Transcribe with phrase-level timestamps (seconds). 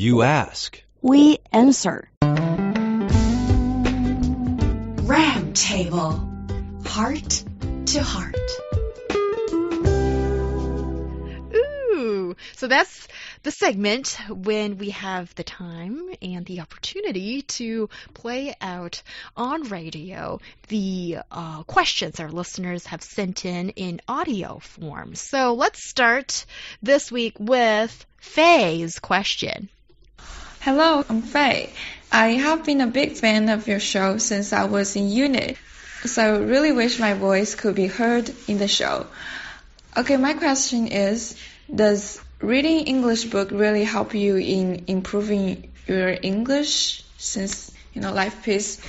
[0.00, 0.82] You ask.
[1.02, 2.08] We answer.
[5.04, 6.16] Roundtable.
[6.88, 7.44] Heart
[7.84, 8.34] to heart.
[11.54, 13.08] Ooh, so that's
[13.42, 19.02] the segment when we have the time and the opportunity to play out
[19.36, 25.14] on radio the uh, questions our listeners have sent in in audio form.
[25.14, 26.46] So let's start
[26.82, 29.68] this week with Faye's question.
[30.62, 31.70] Hello, I'm Faye.
[32.12, 35.56] I have been a big fan of your show since I was in unit,
[36.04, 39.06] so I really wish my voice could be heard in the show.
[39.96, 41.34] Okay, my question is,
[41.74, 48.46] does reading English book really help you in improving your English since, you know, life
[48.46, 48.82] is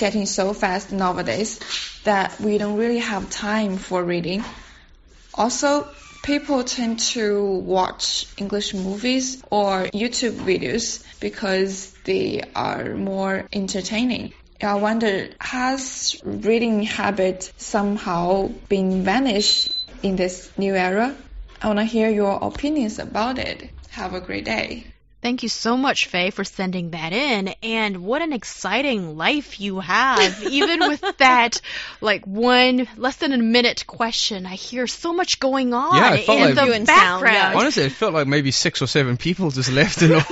[0.00, 1.60] getting so fast nowadays
[2.02, 4.42] that we don't really have time for reading?
[5.34, 5.86] Also,
[6.22, 14.32] people tend to watch English movies or YouTube videos because they are more entertaining.
[14.62, 19.74] I wonder, has reading habit somehow been vanished
[20.04, 21.16] in this new era?
[21.60, 23.70] I want to hear your opinions about it.
[23.90, 24.86] Have a great day.
[25.22, 27.54] Thank you so much, Faye, for sending that in.
[27.62, 30.42] And what an exciting life you have.
[30.50, 31.60] Even with that,
[32.00, 36.26] like, one less than a minute question, I hear so much going on Yeah, it
[36.26, 37.54] felt in like- the You background.
[37.54, 40.24] Honestly, it felt like maybe six or seven people just left and all,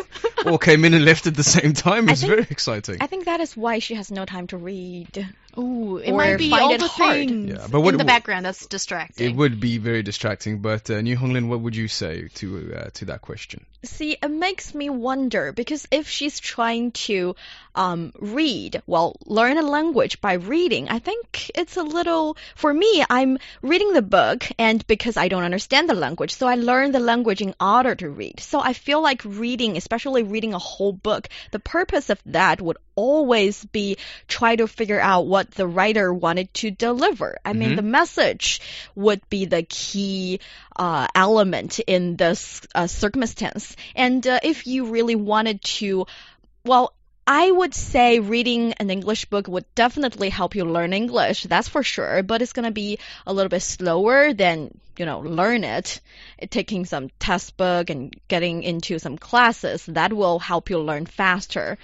[0.53, 2.09] all came in and left at the same time.
[2.09, 2.97] It was think- very exciting.
[3.01, 5.29] I think that is why she has no time to read.
[5.59, 7.17] Ooh, it or might be all the hard.
[7.29, 9.31] things Yeah, but what- in the background that's distracting.
[9.31, 10.61] It would be very distracting.
[10.61, 13.65] But uh, Niu Honglin, what would you say to uh, to that question?
[13.83, 17.35] See, it makes me wonder because if she's trying to
[17.75, 22.37] um, read, well, learn a language by reading, I think it's a little.
[22.57, 26.57] For me, I'm reading the book, and because I don't understand the language, so I
[26.57, 28.41] learn the language in order to read.
[28.41, 32.77] So I feel like reading, especially reading a whole book, the purpose of that would
[33.05, 33.97] always be
[34.29, 37.31] try to figure out what the writer wanted to deliver.
[37.45, 37.77] I mean, Mhm.
[37.77, 38.61] the message
[38.95, 40.41] would be the key
[40.77, 43.77] uh, element in this uh, circumstance.
[43.95, 46.07] And uh, if you really wanted to,
[46.65, 46.93] well,
[47.27, 51.83] I would say reading an English book would definitely help you learn English, that's for
[51.83, 56.01] sure, but it's going to be a little bit slower than, you know, learn it.
[56.49, 61.79] Taking some test book and getting into some classes, that will help you learn faster.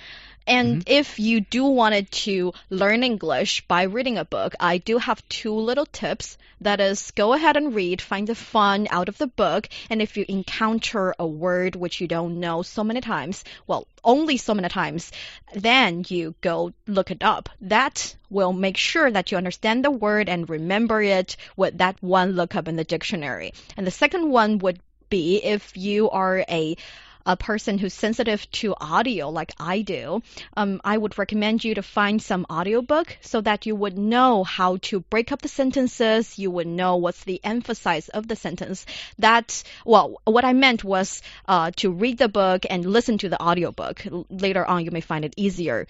[0.46, 0.92] And mm-hmm.
[0.92, 5.54] if you do wanted to learn English by reading a book, I do have two
[5.54, 6.38] little tips.
[6.60, 10.16] That is, go ahead and read, find the fun out of the book, and if
[10.16, 14.68] you encounter a word which you don't know so many times, well, only so many
[14.68, 15.12] times,
[15.54, 17.50] then you go look it up.
[17.60, 22.32] That will make sure that you understand the word and remember it with that one
[22.32, 23.52] lookup in the dictionary.
[23.76, 24.80] And the second one would
[25.10, 26.76] be if you are a
[27.26, 30.22] a person who's sensitive to audio like I do,
[30.56, 34.76] um, I would recommend you to find some audiobook so that you would know how
[34.82, 36.38] to break up the sentences.
[36.38, 38.86] You would know what's the emphasis of the sentence.
[39.18, 43.42] That, well, what I meant was uh, to read the book and listen to the
[43.42, 44.02] audiobook.
[44.30, 45.86] Later on, you may find it easier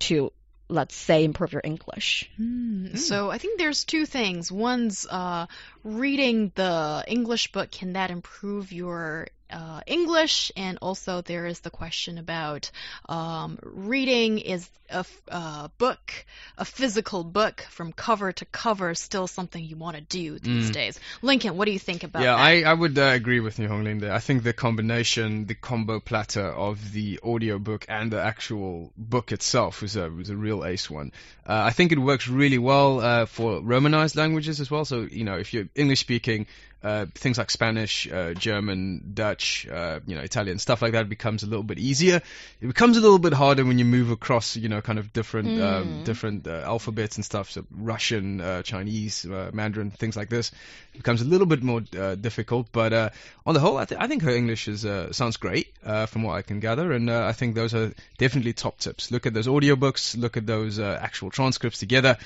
[0.00, 0.32] to,
[0.68, 2.30] let's say, improve your English.
[2.36, 4.52] Hmm, So I think there's two things.
[4.52, 5.46] One's uh,
[5.84, 7.70] reading the English book.
[7.70, 10.52] Can that improve your uh, English?
[10.56, 12.70] And also there is the question about
[13.08, 16.24] um, reading is a uh, book,
[16.58, 20.72] a physical book from cover to cover, still something you want to do these Mm.
[20.72, 21.00] days.
[21.22, 22.40] Lincoln, what do you think about yeah, that?
[22.40, 24.02] I, I would uh, agree with Niu Honglin.
[24.10, 29.82] I think the combination, the combo platter of the audiobook and the actual book itself
[29.82, 31.12] was a was a real ace one.
[31.46, 34.84] Uh, I think it works really well uh, for Romanized languages as well.
[34.84, 36.46] So you know, if you're English speaking,
[36.82, 41.42] uh, things like Spanish, uh, German, Dutch, uh, you know, Italian, stuff like that becomes
[41.42, 42.22] a little bit easier.
[42.60, 45.58] It becomes a little bit harder when you move across, you know, kind of different
[45.58, 46.04] um, Mm.
[46.04, 47.50] different uh, alphabets and stuff.
[47.50, 50.52] So Russian, uh, Chinese, uh, Mandarin, things like this
[50.94, 52.68] it becomes a little bit more uh, difficult.
[52.72, 53.10] But uh,
[53.46, 56.22] on the whole, I, th- I think her English is uh, sounds great uh, from
[56.22, 59.10] what I can gather, and uh, I think those are definitely top tips.
[59.10, 62.16] Look at those audiobooks, look at those uh, actual transcripts together,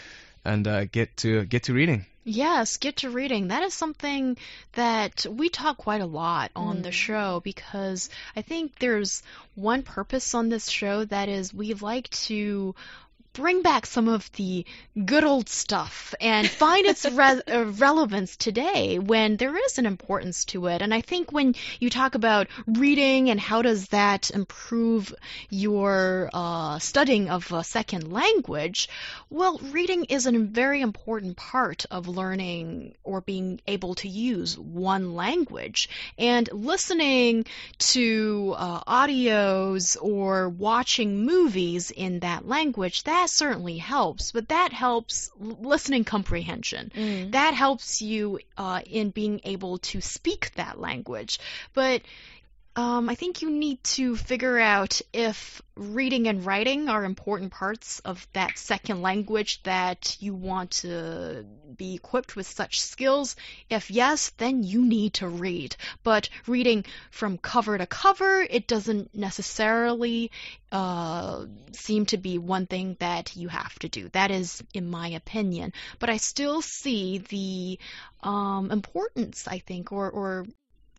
[0.45, 2.07] and uh, get to get to reading.
[2.27, 3.49] Yes, get to reading.
[3.49, 4.39] That is something
[4.73, 9.23] that we talk quite a lot on the show because I think there's
[9.55, 12.75] one purpose on this show that is we like to
[13.35, 14.65] bring back some of the
[15.05, 20.45] good old stuff and find its re- uh, relevance today when there is an importance
[20.45, 20.81] to it.
[20.81, 25.13] And I think when you talk about reading and how does that improve
[25.51, 28.89] your uh, studying of a second language,
[29.31, 35.15] well, reading is a very important part of learning or being able to use one
[35.15, 35.89] language.
[36.19, 37.47] And listening
[37.79, 44.75] to uh, audios or watching movies in that language, that that certainly helps, but that
[44.75, 46.93] helps listening comprehension.
[46.95, 47.33] Mm.
[47.33, 51.39] That helps you uh, in being able to speak that language.
[51.73, 52.03] But
[52.77, 58.01] um, I think you need to figure out if reading and writing are important parts
[58.01, 61.45] of that second language that you want to
[61.77, 63.37] be equipped with such skills.
[63.71, 65.77] If yes, then you need to read.
[66.03, 70.33] But reading from cover to cover, it doesn't necessarily
[70.73, 74.09] uh, seem to be one thing that you have to do.
[74.09, 75.73] That is, in my opinion.
[76.01, 77.79] But I still see the
[78.29, 80.47] um, importance, I think, or, or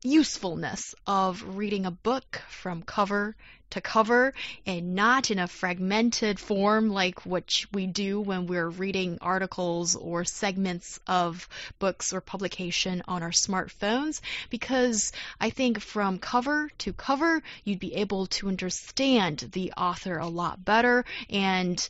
[0.05, 3.35] usefulness of reading a book from cover
[3.71, 4.33] to cover
[4.65, 10.23] and not in a fragmented form like what we do when we're reading articles or
[10.23, 11.49] segments of
[11.79, 14.21] books or publication on our smartphones.
[14.49, 15.11] Because
[15.41, 20.63] I think from cover to cover you'd be able to understand the author a lot
[20.63, 21.03] better.
[21.29, 21.85] And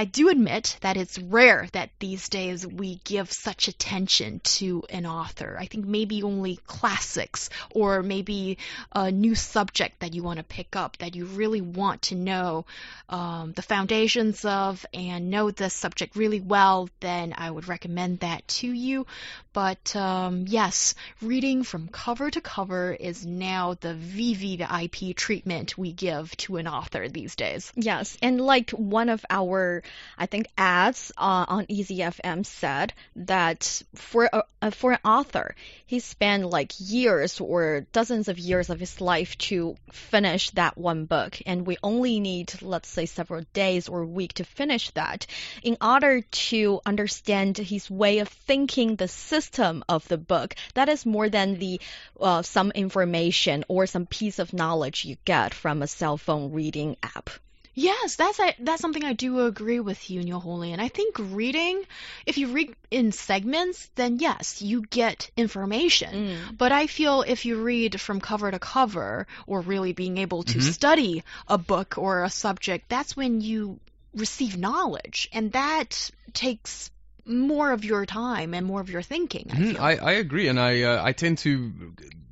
[0.00, 5.04] I do admit that it's rare that these days we give such attention to an
[5.04, 5.58] author.
[5.60, 8.56] I think maybe only classics or maybe
[8.92, 12.64] a new subject that you want to pick up that you really want to know
[13.10, 18.48] um, the foundations of and know the subject really well, then I would recommend that
[18.48, 19.06] to you.
[19.52, 26.34] But um, yes, reading from cover to cover is now the VVIP treatment we give
[26.38, 27.70] to an author these days.
[27.74, 29.82] Yes, and like one of our,
[30.18, 35.54] I think, ads uh, on Easy FM said that for a, for an author,
[35.86, 41.06] he spent like years or dozens of years of his life to finish that one
[41.06, 45.26] book, and we only need, let's say, several days or a week to finish that.
[45.62, 51.06] In order to understand his way of thinking, the system of the book, that is
[51.06, 51.80] more than the
[52.20, 56.96] uh, some information or some piece of knowledge you get from a cell phone reading
[57.02, 57.30] app.
[57.74, 60.72] Yes, that's that's something I do agree with you, Neil Holy.
[60.72, 61.82] And I think reading,
[62.26, 66.14] if you read in segments, then yes, you get information.
[66.14, 66.58] Mm.
[66.58, 70.58] But I feel if you read from cover to cover, or really being able to
[70.58, 70.72] Mhm.
[70.72, 73.78] study a book or a subject, that's when you
[74.14, 76.90] receive knowledge, and that takes
[77.26, 79.46] more of your time and more of your thinking.
[79.50, 79.80] I feel.
[79.80, 81.72] I, I agree, and I uh, I tend to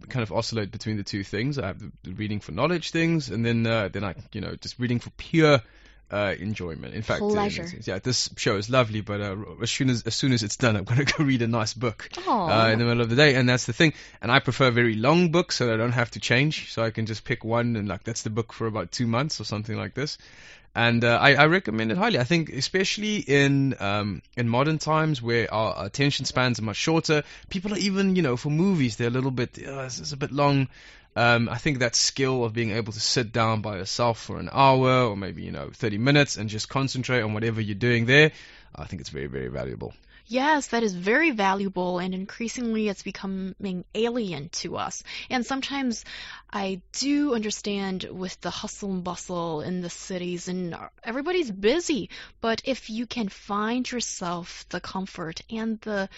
[0.08, 1.58] kind of oscillate between the two things.
[1.58, 4.54] I have the, the reading for knowledge things, and then uh, then I you know
[4.54, 5.60] just reading for pure
[6.10, 6.94] uh, enjoyment.
[6.94, 7.66] In fact, Pleasure.
[7.84, 10.76] yeah, this show is lovely, but uh, as soon as as soon as it's done,
[10.76, 13.34] I'm going to go read a nice book uh, in the middle of the day,
[13.34, 13.92] and that's the thing.
[14.22, 16.90] And I prefer very long books, so that I don't have to change, so I
[16.90, 19.76] can just pick one, and like that's the book for about two months or something
[19.76, 20.18] like this.
[20.74, 22.18] And uh, I, I recommend it highly.
[22.18, 27.24] I think, especially in um, in modern times where our attention spans are much shorter,
[27.48, 30.16] people are even, you know, for movies they're a little bit, uh, this is a
[30.16, 30.68] bit long.
[31.18, 34.48] Um, I think that skill of being able to sit down by yourself for an
[34.52, 38.30] hour or maybe you know 30 minutes and just concentrate on whatever you're doing there,
[38.72, 39.94] I think it's very very valuable.
[40.30, 45.02] Yes, that is very valuable, and increasingly it's becoming alien to us.
[45.30, 46.04] And sometimes
[46.52, 52.10] I do understand with the hustle and bustle in the cities, and everybody's busy.
[52.42, 56.10] But if you can find yourself the comfort and the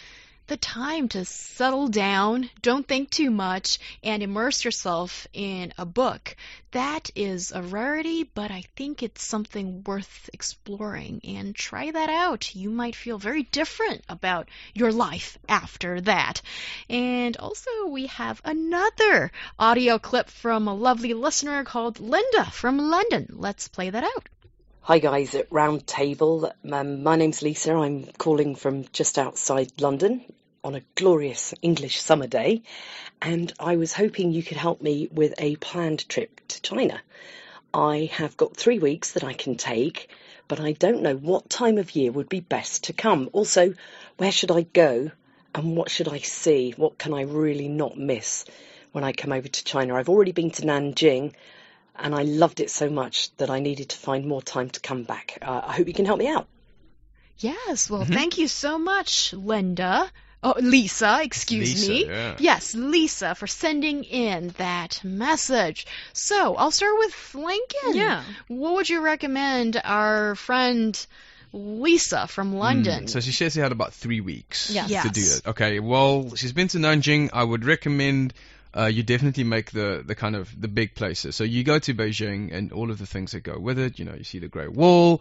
[0.50, 6.35] the time to settle down, don't think too much, and immerse yourself in a book.
[6.72, 12.56] That is a rarity, but I think it's something worth exploring and try that out.
[12.56, 16.43] You might feel very different about your life after that.
[16.89, 23.29] And also, we have another audio clip from a lovely listener called Linda from London.
[23.31, 24.29] Let's play that out.
[24.81, 26.51] Hi guys at Roundtable.
[26.69, 27.74] Um, my name's Lisa.
[27.74, 30.24] I'm calling from just outside London
[30.62, 32.62] on a glorious English summer day,
[33.22, 37.00] and I was hoping you could help me with a planned trip to China.
[37.72, 40.10] I have got three weeks that I can take,
[40.48, 43.31] but I don't know what time of year would be best to come.
[43.32, 43.74] Also,
[44.19, 45.10] where should I go
[45.55, 46.72] and what should I see?
[46.76, 48.44] What can I really not miss
[48.93, 49.94] when I come over to China?
[49.94, 51.32] I've already been to Nanjing
[51.96, 55.05] and I loved it so much that I needed to find more time to come
[55.05, 55.38] back.
[55.40, 56.48] Uh, I hope you can help me out.
[57.38, 58.12] Yes, well, Mhm.
[58.12, 60.10] thank you so much, Linda,
[60.43, 62.06] Oh, Lisa, excuse Lisa, me.
[62.06, 62.37] yeah.
[62.39, 65.87] Yes, Lisa, for sending in that message.
[66.15, 67.94] So, I'll start with Lincoln.
[67.94, 68.25] Yeah.
[68.49, 71.06] What would you recommend our friend
[71.53, 73.05] Lisa from London?
[73.05, 74.89] Mm, so she says she had about three weeks Yes.
[75.03, 75.39] to do Yes.
[75.39, 75.47] it.
[75.49, 77.31] Okay, well, she's been to Nanjing.
[77.32, 78.32] I would recommend
[78.75, 81.35] uh, you definitely make the, the kind of the big places.
[81.37, 83.99] So you go to Beijing and all of the things that go with it.
[83.99, 85.20] You know, you see the Great Wall.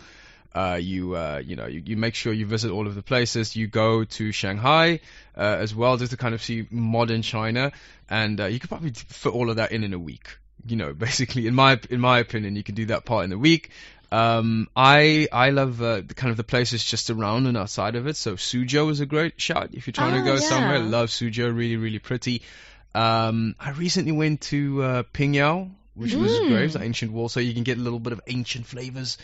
[0.55, 3.55] Uh, you uh, you know you, you make sure you visit all of the places.
[3.55, 4.99] You go to Shanghai
[5.37, 7.71] uh, as well, just to kind of see modern China,
[8.09, 10.37] and uh, you could probably fit all of that in in a week.
[10.65, 13.37] You know, basically, in my in my opinion, you can do that part in a
[13.37, 13.69] week.
[14.11, 18.07] Um, I I love uh, the kind of the places just around and outside of
[18.07, 18.15] it.
[18.15, 20.77] So Suzhou is a great shout if you're trying to Ah, go somewhere.
[20.77, 20.83] yeah.
[20.89, 22.41] Love Suzhou, really really pretty.
[22.95, 26.63] Um, I recently went to uh, Pingyao, which was Mm.
[26.63, 29.17] was an ancient wall, so you can get a little bit of ancient flavors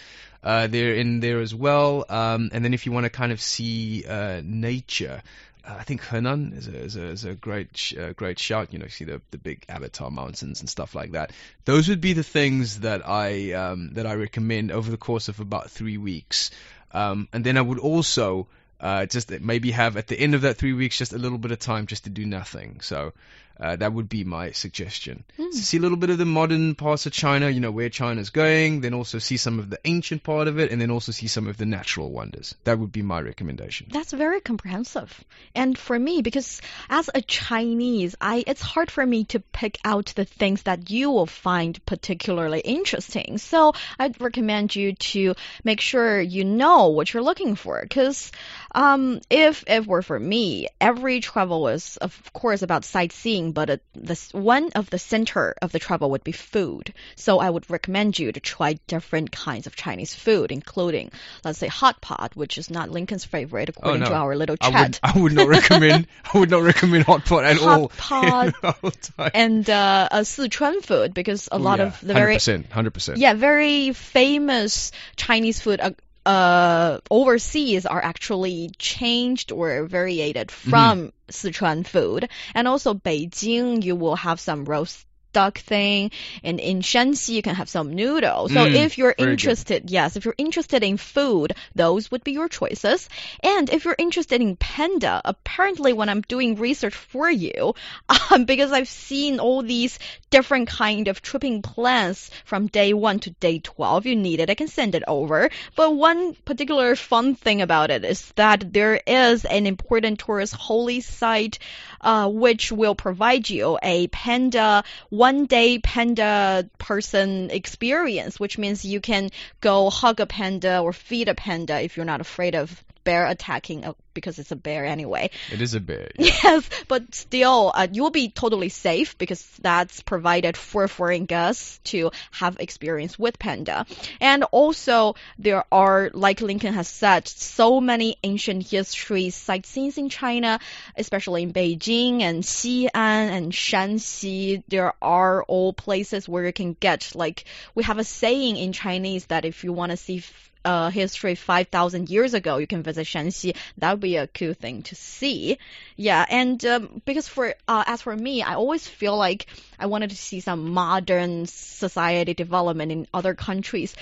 [0.44, 2.06] uh, there in there as well.
[2.10, 5.24] Um, and then if you want to kind of see uh, nature.
[5.68, 8.72] Uh, I think Henan is a, is a, is a great sh- uh, great shout.
[8.72, 11.32] You know, see the the big Avatar mountains and stuff like that.
[11.66, 15.40] Those would be the things that I um, that I recommend over the course of
[15.40, 16.52] about three weeks.
[16.92, 18.48] Um, and then I would also
[18.80, 21.52] uh, just maybe have at the end of that three weeks just a little bit
[21.52, 22.82] of time just to do nothing.
[22.82, 23.14] So
[23.60, 25.24] uh, that would be my suggestion.
[25.38, 28.30] To see a little bit of the modern parts of China, you know, where China's
[28.30, 31.28] going, then also see some of the ancient part of it, and then also see
[31.28, 32.56] some of the natural wonders.
[32.66, 33.88] That would be my recommendation.
[33.92, 35.24] That's very comprehensive.
[35.54, 40.14] And for me, because as a Chinese, I it's hard for me to pick out
[40.16, 43.38] the things that you will find particularly interesting.
[43.38, 47.82] So I'd recommend you to make sure you know what you're looking for.
[47.82, 48.32] Because
[48.74, 53.84] um, if if were for me, every travel is of course about sightseeing, but it,
[53.94, 56.94] this one of the center of the trouble would be food.
[57.16, 61.12] So I would recommend you to try different kinds of Chinese food, including
[61.44, 64.12] let's say hot pot, which is not Lincoln's favorite according oh, no.
[64.12, 65.00] to our little I chat.
[65.04, 66.08] would, I would not recommend.
[66.34, 67.92] I would not recommend hot pot at all.
[67.98, 68.52] Hot all.
[68.74, 72.38] pot the and uh, uh, Sichuan food because a Ooh, lot yeah, of the very
[72.38, 73.18] 100%, 100%.
[73.18, 75.82] yeah very famous Chinese food
[76.26, 84.16] uh, overseas are actually changed or variated from Sichuan food, and also Beijing you will
[84.16, 85.06] have some roast
[85.40, 86.12] duck thing,
[86.44, 88.52] and in Shanxi you can have some noodles.
[88.54, 89.32] So Mm, if you're very good.
[89.34, 93.10] interested, yes, if you're interested in food, those would be your choices.
[93.44, 97.74] And if you're interested in panda, apparently when I'm doing research for you,
[98.32, 100.00] um, because I've seen all these
[100.30, 104.56] different kind of tripping plans from day one to day 12, you need it, I
[104.56, 105.50] can send it over.
[105.76, 111.02] But one particular fun thing about it is that there is an important tourist holy
[111.02, 111.60] site,
[112.02, 114.84] uh, which will provide you a panda,
[115.26, 121.28] one day panda person experience, which means you can go hug a panda or feed
[121.28, 125.30] a panda if you're not afraid of bear attacking uh, because it's a bear anyway.
[125.52, 126.14] It is a bit.
[126.26, 132.12] Yes, but still, uh, you'll be totally safe because that's provided for foreign guests to
[132.32, 133.86] have experience with panda.
[134.20, 140.60] And also, there are, like Lincoln has said, so many ancient history sightseeing in China,
[140.98, 144.64] especially in Beijing and Xi'an and Shanxi.
[144.68, 147.46] There are all places where you can get, like,
[147.76, 150.24] we have a saying in Chinese that if you want to see
[150.66, 153.56] uh, history 5,000 years ago, you can visit Shanxi.
[153.78, 155.58] That would be a cool thing to see.
[155.96, 159.46] Yeah, and um, because for uh, as for me, I always feel like
[159.80, 163.96] I wanted to see some modern society development in other countries.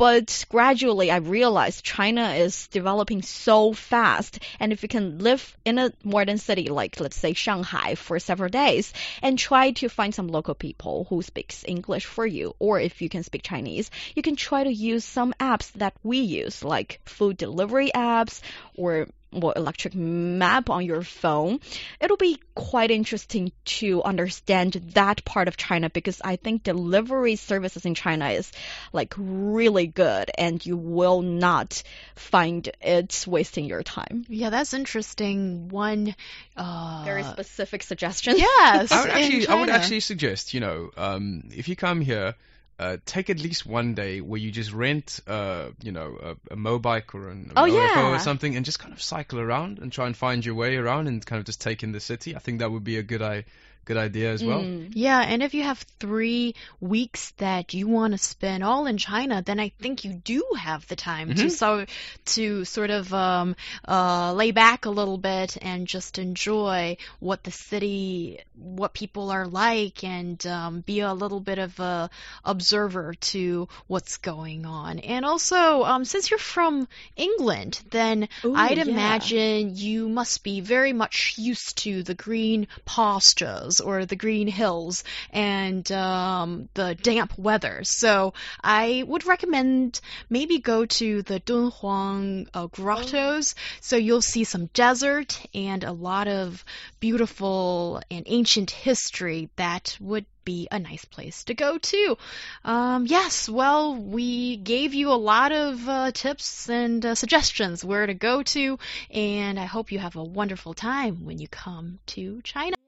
[0.00, 5.78] But gradually, I realized China is developing so fast, and if you can live in
[5.78, 10.28] a modern city like, let's say, Shanghai for several days, and try to find some
[10.28, 14.36] local people who speaks English for you, or if you can speak Chinese, you can
[14.36, 18.40] try to use some apps that we use, like food delivery apps
[18.76, 21.60] or well, electric map on your phone.
[22.00, 27.86] It'll be quite interesting to understand that part of China because I think delivery services
[27.86, 28.50] in China is
[28.92, 31.82] like really good and you will not
[32.16, 34.24] find it's wasting your time.
[34.28, 35.68] Yeah, that's interesting.
[35.68, 36.14] One,
[36.56, 38.36] uh, Very specific suggestion.
[38.36, 42.34] yes, I would actually, I would actually suggest, you know, um, if you come here,
[42.80, 46.56] uh, take at least one day where you just rent, uh, you know, a, a
[46.56, 48.14] mobike or an Oh, yeah.
[48.14, 51.06] or something, and just kind of cycle around and try and find your way around
[51.06, 52.34] and kind of just take in the city.
[52.34, 53.44] I think that would be a good, I,
[53.84, 54.60] good idea as well.
[54.60, 54.92] Mm.
[54.94, 59.42] Yeah, and if you have three weeks that you want to spend all in China,
[59.42, 61.50] then I think you do have the time to Mhm.
[61.50, 61.86] so
[62.26, 63.56] to sort of um,
[63.88, 69.46] uh, lay back a little bit and just enjoy what the city, what people are
[69.46, 72.10] like, and um, be a little bit of a
[72.44, 74.98] observer to what's going on.
[75.00, 78.84] And also, um, since you're from England, then Ooh, I'd yeah.
[78.84, 85.04] imagine you must be very much used to the green pastures or the green hills
[85.30, 87.84] and um, the damp weather.
[87.84, 88.34] So
[88.64, 93.54] I would recommend maybe go to the Dunhuang uh, grottos.
[93.80, 96.64] So you'll see some desert and a lot of
[96.98, 102.16] beautiful and ancient history that would be a nice place to go to.
[102.64, 108.06] Um, yes, well, we gave you a lot of uh, tips and uh, suggestions where
[108.06, 108.78] to go to,
[109.10, 112.79] and I hope you have a wonderful time when you come to China.